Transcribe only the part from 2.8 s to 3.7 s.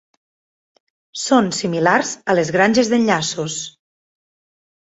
d'enllaços.